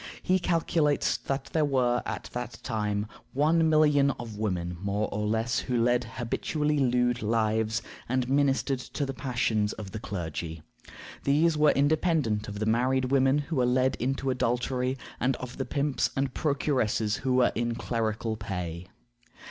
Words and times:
He 0.23 0.39
calculates 0.39 1.15
that 1.15 1.45
there 1.53 1.63
were 1.63 2.01
at 2.07 2.31
that 2.33 2.57
time 2.63 3.05
one 3.33 3.69
million 3.69 4.09
of 4.17 4.35
women, 4.35 4.75
more 4.81 5.07
or 5.11 5.27
less, 5.27 5.59
who 5.59 5.79
led 5.79 6.05
habitually 6.15 6.79
lewd 6.79 7.21
lives, 7.21 7.83
and 8.09 8.27
ministered 8.27 8.79
to 8.79 9.05
the 9.05 9.13
passions 9.13 9.73
of 9.73 9.91
the 9.91 9.99
clergy. 9.99 10.63
These 11.23 11.55
were 11.55 11.69
independent 11.69 12.47
of 12.47 12.57
the 12.57 12.65
married 12.65 13.11
women 13.11 13.37
who 13.37 13.57
were 13.57 13.65
led 13.67 13.95
into 13.97 14.31
adultery, 14.31 14.97
and 15.19 15.35
of 15.35 15.57
the 15.57 15.65
pimps 15.65 16.09
and 16.17 16.33
procuresses 16.33 17.17
who 17.17 17.35
were 17.35 17.51
in 17.53 17.75
clerical 17.75 18.37
pay. 18.37 18.87